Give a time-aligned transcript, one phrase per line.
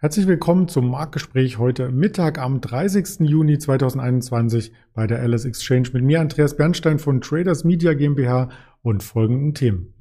[0.00, 3.28] Herzlich willkommen zum Marktgespräch heute Mittag am 30.
[3.28, 8.48] Juni 2021 bei der LS Exchange mit mir Andreas Bernstein von Traders Media GmbH
[8.82, 9.94] und folgenden Themen.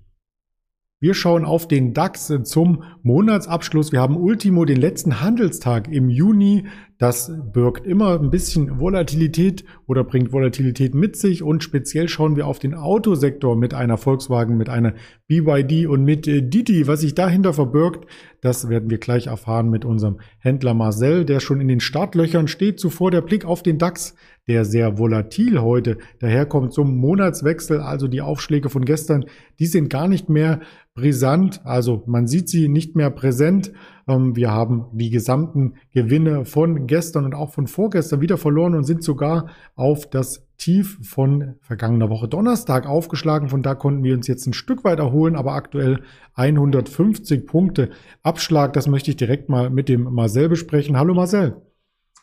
[0.99, 3.91] Wir schauen auf den DAX zum Monatsabschluss.
[3.91, 6.65] Wir haben Ultimo, den letzten Handelstag im Juni.
[6.97, 11.43] Das birgt immer ein bisschen Volatilität oder bringt Volatilität mit sich.
[11.43, 14.95] Und speziell schauen wir auf den Autosektor mit einer Volkswagen, mit einer
[15.27, 16.87] BYD und mit äh, Didi.
[16.87, 18.07] Was sich dahinter verbirgt,
[18.47, 22.79] das werden wir gleich erfahren mit unserem Händler Marcel, der schon in den Startlöchern steht.
[22.79, 24.15] Zuvor der Blick auf den DAX,
[24.47, 27.81] der sehr volatil heute daherkommt zum Monatswechsel.
[27.81, 29.25] Also die Aufschläge von gestern,
[29.59, 30.61] die sind gar nicht mehr
[30.95, 31.59] brisant.
[31.65, 33.73] Also man sieht sie nicht mehr präsent.
[34.07, 38.83] Ähm, wir haben die gesamten Gewinne von gestern und auch von vorgestern wieder verloren und
[38.83, 43.49] sind sogar auf das Tief von vergangener Woche Donnerstag aufgeschlagen.
[43.49, 46.01] Von da konnten wir uns jetzt ein Stück weit erholen, aber aktuell
[46.33, 47.91] 150 Punkte
[48.23, 48.73] Abschlag.
[48.73, 50.97] Das möchte ich direkt mal mit dem Marcel besprechen.
[50.97, 51.61] Hallo Marcel.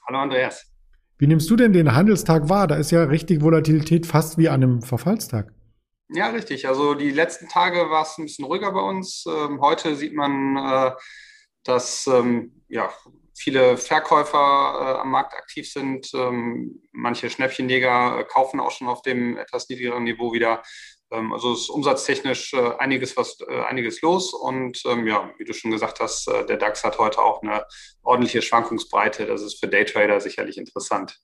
[0.07, 0.67] Hallo Andreas.
[1.17, 2.67] Wie nimmst du denn den Handelstag wahr?
[2.67, 5.53] Da ist ja richtig Volatilität fast wie an einem Verfallstag.
[6.09, 6.67] Ja, richtig.
[6.69, 9.25] Also die letzten Tage war es ein bisschen ruhiger bei uns.
[9.29, 10.91] Ähm, heute sieht man, äh,
[11.65, 12.91] dass ähm, ja,
[13.35, 16.11] viele Verkäufer äh, am Markt aktiv sind.
[16.15, 20.63] Ähm, manche Schnäppchenjäger äh, kaufen auch schon auf dem etwas niedrigeren Niveau wieder.
[21.11, 24.33] Ähm, also ist umsatztechnisch äh, einiges, was, äh, einiges los.
[24.33, 27.65] Und ähm, ja, wie du schon gesagt hast, äh, der DAX hat heute auch eine
[28.03, 29.27] ordentliche Schwankungsbreite.
[29.27, 31.19] Das ist für Daytrader sicherlich interessant.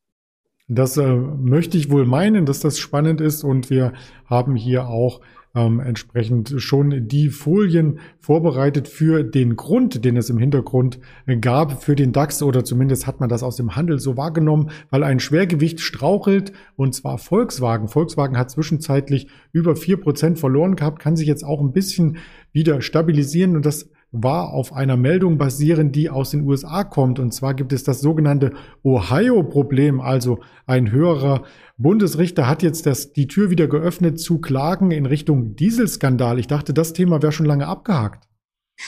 [0.73, 3.93] Das äh, möchte ich wohl meinen, dass das spannend ist und wir
[4.27, 5.21] haben hier auch
[5.55, 11.01] ähm, entsprechend schon die Folien vorbereitet für den Grund, den es im Hintergrund
[11.41, 15.03] gab für den DAX oder zumindest hat man das aus dem Handel so wahrgenommen, weil
[15.03, 17.89] ein Schwergewicht strauchelt und zwar Volkswagen.
[17.89, 22.19] Volkswagen hat zwischenzeitlich über vier Prozent verloren gehabt, kann sich jetzt auch ein bisschen
[22.53, 27.19] wieder stabilisieren und das war auf einer Meldung basieren, die aus den USA kommt.
[27.19, 30.01] Und zwar gibt es das sogenannte Ohio-Problem.
[30.01, 31.45] Also ein höherer
[31.77, 36.39] Bundesrichter hat jetzt das, die Tür wieder geöffnet zu Klagen in Richtung Dieselskandal.
[36.39, 38.25] Ich dachte, das Thema wäre schon lange abgehakt.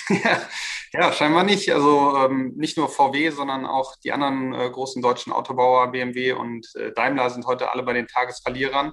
[0.08, 0.40] Ja,
[0.92, 1.72] ja scheinbar nicht.
[1.72, 6.66] Also ähm, nicht nur VW, sondern auch die anderen äh, großen deutschen Autobauer, BMW und
[6.74, 8.92] äh, Daimler sind heute alle bei den Tagesverlierern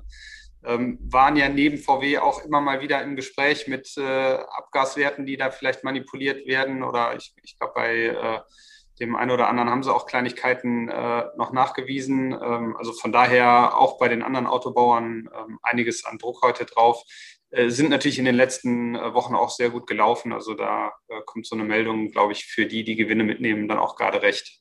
[0.65, 5.37] ähm, waren ja neben VW auch immer mal wieder im Gespräch mit äh, Abgaswerten, die
[5.37, 6.83] da vielleicht manipuliert werden.
[6.83, 8.39] Oder ich, ich glaube, bei äh,
[8.99, 12.33] dem einen oder anderen haben sie auch Kleinigkeiten äh, noch nachgewiesen.
[12.33, 17.03] Ähm, also von daher auch bei den anderen Autobauern ähm, einiges an Druck heute drauf.
[17.51, 20.33] Äh, sind natürlich in den letzten äh, Wochen auch sehr gut gelaufen.
[20.33, 23.79] Also da äh, kommt so eine Meldung, glaube ich, für die, die Gewinne mitnehmen, dann
[23.79, 24.59] auch gerade recht.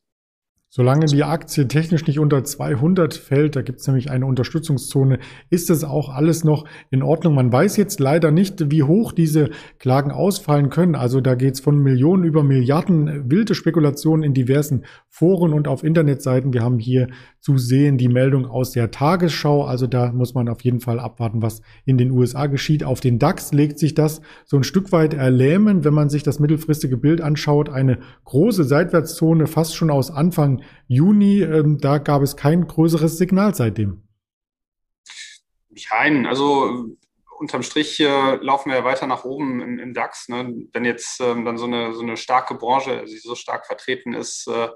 [0.70, 5.18] Solange die Aktie technisch nicht unter 200 fällt, da gibt es nämlich eine Unterstützungszone,
[5.48, 7.34] ist das auch alles noch in Ordnung.
[7.34, 9.48] Man weiß jetzt leider nicht, wie hoch diese
[9.78, 10.94] Klagen ausfallen können.
[10.94, 15.82] Also da geht es von Millionen über Milliarden wilde Spekulationen in diversen Foren und auf
[15.82, 16.52] Internetseiten.
[16.52, 17.08] Wir haben hier
[17.40, 19.64] zu sehen die Meldung aus der Tagesschau.
[19.64, 22.84] Also da muss man auf jeden Fall abwarten, was in den USA geschieht.
[22.84, 26.40] Auf den DAX legt sich das so ein Stück weit erlähmen, wenn man sich das
[26.40, 27.70] mittelfristige Bild anschaut.
[27.70, 31.42] Eine große Seitwärtszone fast schon aus Anfang Juni.
[31.42, 34.02] Ähm, da gab es kein größeres Signal seitdem.
[35.91, 36.96] Nein, also
[37.38, 40.28] unterm Strich äh, laufen wir ja weiter nach oben im, im DAX.
[40.28, 40.66] Ne?
[40.72, 44.48] Wenn jetzt ähm, dann so eine, so eine starke Branche, die so stark vertreten ist,
[44.48, 44.68] äh,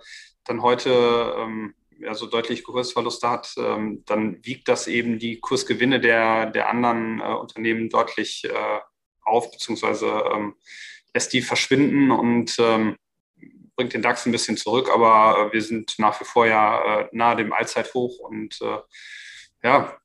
[0.44, 6.00] dann heute ähm, ja, so deutlich Kursverluste hat, ähm, dann wiegt das eben die Kursgewinne
[6.00, 8.80] der, der anderen äh, Unternehmen deutlich äh,
[9.24, 10.54] auf, beziehungsweise ähm,
[11.14, 12.96] lässt die verschwinden und ähm,
[13.82, 17.08] bringt den DAX ein bisschen zurück, aber äh, wir sind nach wie vor ja äh,
[17.10, 18.78] nahe dem Allzeithoch und äh,
[19.64, 19.98] ja,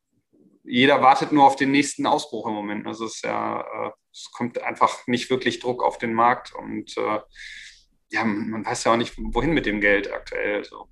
[0.64, 2.88] jeder wartet nur auf den nächsten Ausbruch im Moment.
[2.88, 6.94] Also es ja, es kommt einfach nicht wirklich Druck auf den Markt und
[8.10, 10.66] ja, man weiß ja auch nicht, wohin mit dem Geld aktuell.
[10.66, 10.90] So.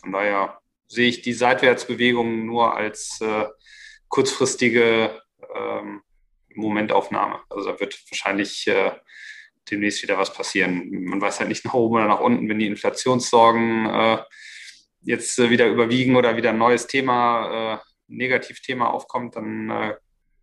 [0.00, 3.46] Von daher sehe ich die Seitwärtsbewegung nur als äh,
[4.08, 5.20] kurzfristige
[5.54, 6.02] ähm,
[6.54, 7.40] Momentaufnahme.
[7.50, 8.92] Also da wird wahrscheinlich äh,
[9.70, 10.88] demnächst wieder was passieren.
[10.90, 14.18] Man weiß halt nicht nach oben oder nach unten, wenn die Inflationssorgen äh,
[15.02, 17.78] jetzt äh, wieder überwiegen oder wieder ein neues Thema, äh,
[18.08, 19.94] Negativthema aufkommt, dann äh,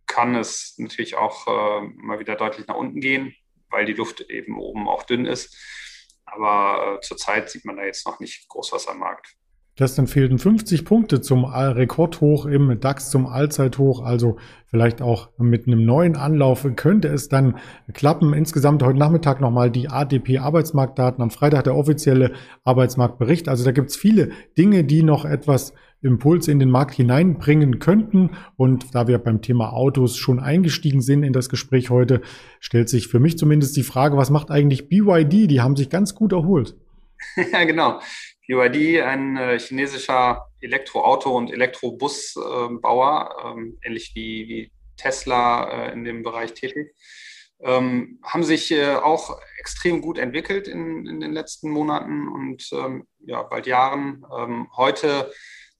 [0.06, 3.34] kann es natürlich auch äh, mal wieder deutlich nach unten gehen,
[3.68, 5.56] weil die Luft eben oben auch dünn ist.
[6.26, 9.34] Aber äh, zurzeit sieht man da jetzt noch nicht groß was am Markt.
[9.76, 14.04] Gestern fehlten 50 Punkte zum Rekordhoch im DAX zum Allzeithoch.
[14.04, 14.36] Also
[14.66, 17.56] vielleicht auch mit einem neuen Anlauf könnte es dann
[17.92, 18.34] klappen.
[18.34, 21.20] Insgesamt heute Nachmittag nochmal die ADP Arbeitsmarktdaten.
[21.20, 23.48] Am Freitag der offizielle Arbeitsmarktbericht.
[23.48, 25.72] Also da gibt's viele Dinge, die noch etwas
[26.02, 28.30] Impuls in den Markt hineinbringen könnten.
[28.56, 32.20] Und da wir beim Thema Autos schon eingestiegen sind in das Gespräch heute,
[32.60, 35.50] stellt sich für mich zumindest die Frage, was macht eigentlich BYD?
[35.50, 36.76] Die haben sich ganz gut erholt.
[37.52, 37.98] ja, genau.
[38.46, 46.04] BYD, ein äh, chinesischer Elektroauto- und Elektrobusbauer, äh, ähm, ähnlich wie, wie Tesla äh, in
[46.04, 46.94] dem Bereich tätig,
[47.60, 53.06] ähm, haben sich äh, auch extrem gut entwickelt in, in den letzten Monaten und ähm,
[53.20, 54.24] ja, bald Jahren.
[54.36, 55.32] Ähm, heute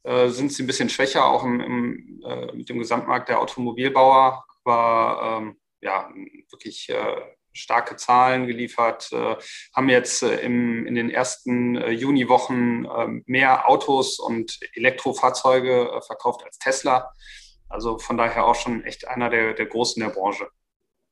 [0.04, 4.44] äh, sind sie ein bisschen schwächer, auch im, im äh, mit dem Gesamtmarkt der Automobilbauer,
[4.64, 6.10] aber ähm, ja,
[6.50, 7.16] wirklich äh,
[7.54, 9.36] starke Zahlen geliefert, äh,
[9.74, 16.42] haben jetzt äh, im, in den ersten äh, Juniwochen äh, mehr Autos und Elektrofahrzeuge verkauft
[16.44, 17.12] als Tesla.
[17.68, 20.46] Also von daher auch schon echt einer der, der Großen der Branche.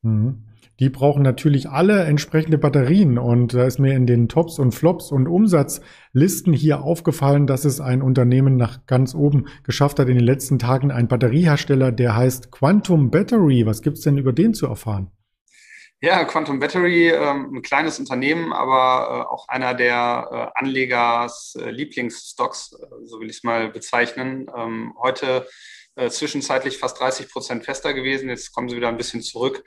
[0.03, 0.45] Mhm.
[0.81, 5.13] Die brauchen natürlich alle entsprechende Batterien und da ist mir in den Tops und Flops
[5.13, 10.25] und Umsatzlisten hier aufgefallen, dass es ein Unternehmen nach ganz oben geschafft hat in den
[10.25, 13.65] letzten Tagen, ein Batteriehersteller, der heißt Quantum Battery.
[13.65, 15.13] Was gibt's denn über den zu erfahren?
[16.05, 21.71] Ja, Quantum Battery, ähm, ein kleines Unternehmen, aber äh, auch einer der äh, Anlegers äh,
[21.71, 22.71] Lieblingsstocks,
[23.05, 24.51] so will ich es mal bezeichnen.
[24.55, 25.49] Ähm, heute
[26.09, 28.31] zwischenzeitlich fast 30 Prozent fester gewesen.
[28.31, 29.63] Jetzt kommen sie wieder ein bisschen zurück.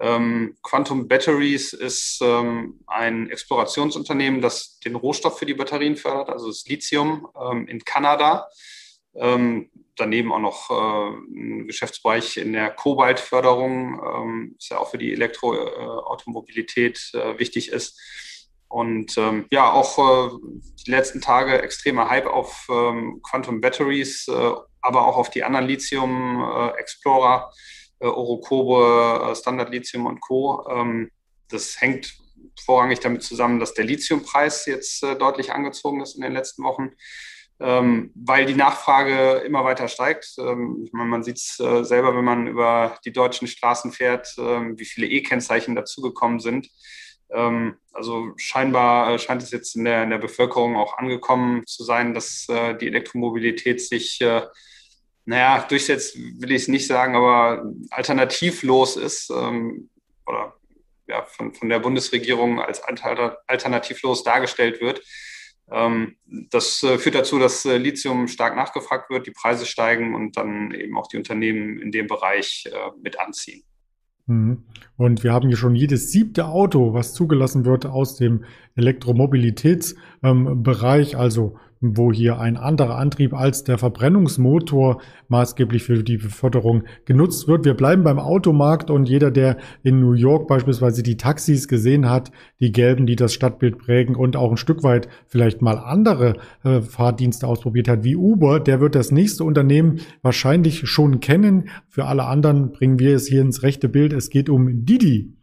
[0.00, 6.64] Ähm, Quantum Batteries ist ein Explorationsunternehmen, das den Rohstoff für die Batterien fördert, also das
[6.66, 7.28] Lithium
[7.68, 8.48] in Kanada.
[9.98, 15.12] Daneben auch noch äh, ein Geschäftsbereich in der Kobaltförderung, ähm, was ja auch für die
[15.12, 18.00] Elektroautomobilität äh, wichtig ist.
[18.68, 20.30] Und ähm, ja, auch äh,
[20.86, 24.52] die letzten Tage extremer Hype auf ähm, Quantum Batteries, äh,
[24.82, 27.50] aber auch auf die anderen Lithium äh, Explorer,
[28.00, 30.66] äh, Orocobre, Standard Lithium und Co.
[30.70, 31.10] Ähm,
[31.48, 32.14] das hängt
[32.64, 36.90] vorrangig damit zusammen, dass der Lithiumpreis jetzt deutlich angezogen ist in den letzten Wochen
[37.60, 40.34] ähm, weil die Nachfrage immer weiter steigt.
[40.38, 44.34] Ähm, ich meine, man sieht es äh, selber, wenn man über die deutschen Straßen fährt,
[44.38, 46.68] ähm, wie viele E-Kennzeichen dazugekommen sind.
[47.30, 51.84] Ähm, also scheinbar äh, scheint es jetzt in der, in der Bevölkerung auch angekommen zu
[51.84, 54.42] sein, dass äh, die Elektromobilität sich, äh,
[55.24, 59.90] naja, durchsetzt, will ich es nicht sagen, aber alternativlos ist ähm,
[60.26, 60.54] oder
[61.06, 65.02] ja, von, von der Bundesregierung als alternativlos dargestellt wird.
[65.70, 66.16] Ähm,
[66.50, 70.72] das äh, führt dazu, dass äh, Lithium stark nachgefragt wird, die Preise steigen und dann
[70.72, 72.70] eben auch die Unternehmen in dem Bereich äh,
[73.02, 73.62] mit anziehen.
[74.26, 74.64] Mhm.
[74.96, 78.44] Und wir haben hier schon jedes siebte Auto, was zugelassen wird aus dem
[78.76, 87.48] Elektromobilitätsbereich, also wo hier ein anderer Antrieb als der Verbrennungsmotor maßgeblich für die Beförderung genutzt
[87.48, 87.64] wird.
[87.64, 92.30] Wir bleiben beim Automarkt und jeder, der in New York beispielsweise die Taxis gesehen hat,
[92.60, 96.34] die gelben, die das Stadtbild prägen und auch ein Stück weit vielleicht mal andere
[96.64, 101.68] äh, Fahrdienste ausprobiert hat wie Uber, der wird das nächste Unternehmen wahrscheinlich schon kennen.
[101.88, 104.12] Für alle anderen bringen wir es hier ins rechte Bild.
[104.12, 105.37] Es geht um Didi.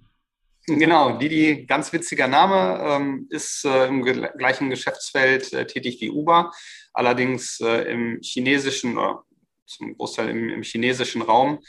[0.68, 6.52] Genau, Didi, ganz witziger Name, ähm, ist äh, im gleichen Geschäftsfeld äh, tätig wie Uber,
[6.92, 9.24] allerdings äh, im chinesischen oder
[9.68, 11.60] zum Großteil im, im chinesischen Raum.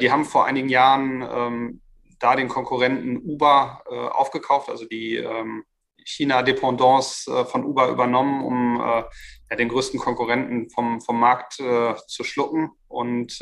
[0.00, 1.80] Die haben vor einigen Jahren ähm,
[2.20, 5.64] da den Konkurrenten Uber aufgekauft, also die ähm,
[6.04, 9.04] China-Dependance von Uber übernommen, um
[9.50, 12.70] den größten Konkurrenten vom, vom Markt zu schlucken.
[12.86, 13.40] Und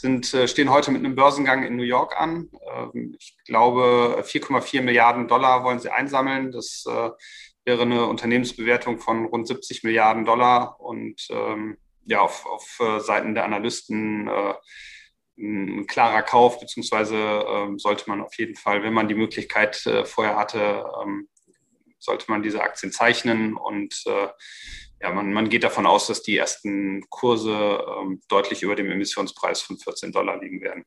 [0.00, 2.50] sind, äh, stehen heute mit einem Börsengang in New York an.
[2.68, 6.52] Ähm, ich glaube, 4,4 Milliarden Dollar wollen sie einsammeln.
[6.52, 7.10] Das äh,
[7.64, 11.76] wäre eine Unternehmensbewertung von rund 70 Milliarden Dollar und ähm,
[12.06, 14.28] ja, auf, auf äh, Seiten der Analysten
[15.38, 20.36] ein klarer Kauf, beziehungsweise ähm, sollte man auf jeden Fall, wenn man die Möglichkeit vorher
[20.36, 20.84] hatte,
[21.98, 24.04] sollte man diese Aktien zeichnen und
[25.00, 29.62] ja, man, man geht davon aus, dass die ersten Kurse ähm, deutlich über dem Emissionspreis
[29.62, 30.84] von 14 Dollar liegen werden.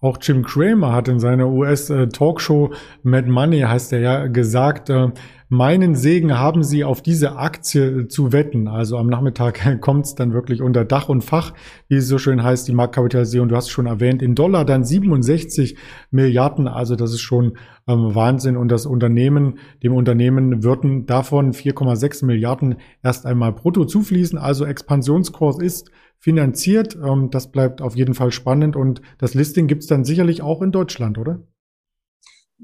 [0.00, 5.08] Auch Jim Cramer hat in seiner US-Talkshow Mad Money, heißt er ja, gesagt, äh,
[5.52, 8.68] meinen Segen haben Sie auf diese Aktie zu wetten.
[8.68, 11.52] Also am Nachmittag kommt es dann wirklich unter Dach und Fach,
[11.88, 13.50] wie es so schön heißt, die Marktkapitalisierung.
[13.50, 15.76] Du hast schon erwähnt, in Dollar dann 67
[16.10, 16.68] Milliarden.
[16.68, 18.56] Also das ist schon ähm, Wahnsinn.
[18.56, 24.38] Und das Unternehmen, dem Unternehmen würden davon 4,6 Milliarden erst einmal brutto zufließen.
[24.38, 26.96] Also Expansionskurs ist finanziert.
[26.96, 28.74] Ähm, das bleibt auf jeden Fall spannend.
[28.74, 31.40] Und das Listing gibt es dann sicherlich auch in Deutschland, oder?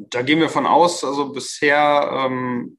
[0.00, 1.02] Da gehen wir von aus.
[1.04, 2.78] Also bisher ähm,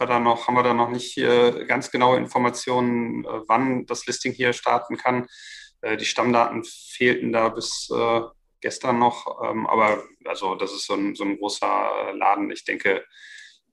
[0.00, 4.54] noch, haben wir da noch nicht äh, ganz genaue Informationen, äh, wann das Listing hier
[4.54, 5.26] starten kann.
[5.82, 8.20] Äh, die Stammdaten fehlten da bis äh,
[8.62, 9.42] gestern noch.
[9.44, 12.50] Ähm, aber also das ist so ein, so ein großer Laden.
[12.50, 13.04] Ich denke,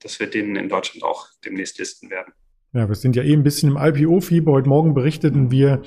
[0.00, 2.34] dass wir den in Deutschland auch demnächst listen werden.
[2.74, 4.52] Ja, wir sind ja eh ein bisschen im IPO-Fieber.
[4.52, 5.82] Heute Morgen berichteten wir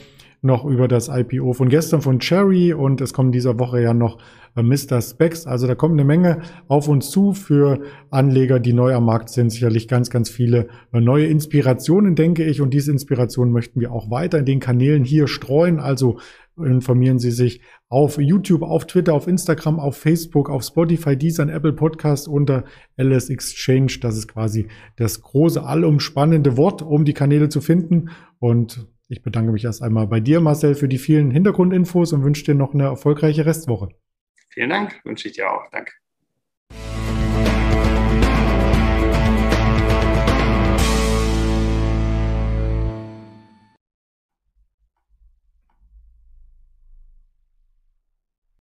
[0.46, 4.20] noch über das IPO von gestern von Cherry und es kommt dieser Woche ja noch
[4.56, 5.02] äh, Mr.
[5.02, 5.48] Specs.
[5.48, 9.50] Also da kommt eine Menge auf uns zu für Anleger, die neu am Markt sind.
[9.50, 12.62] Sicherlich ganz, ganz viele äh, neue Inspirationen, denke ich.
[12.62, 15.80] Und diese Inspirationen möchten wir auch weiter in den Kanälen hier streuen.
[15.80, 16.20] Also
[16.58, 17.60] informieren Sie sich
[17.90, 22.64] auf YouTube, auf Twitter, auf Instagram, auf Facebook, auf Spotify, Deezer und Apple Podcast unter
[22.98, 23.98] LS Exchange.
[24.02, 28.10] Das ist quasi das große, allumspannende Wort, um die Kanäle zu finden.
[28.40, 32.44] Und ich bedanke mich erst einmal bei dir, Marcel, für die vielen Hintergrundinfos und wünsche
[32.44, 33.90] dir noch eine erfolgreiche Restwoche.
[34.50, 35.70] Vielen Dank, wünsche ich dir auch.
[35.72, 35.92] Danke.